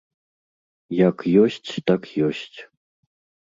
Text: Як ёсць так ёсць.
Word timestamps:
Як 1.09 1.17
ёсць 1.43 1.71
так 1.93 2.11
ёсць. 2.33 2.57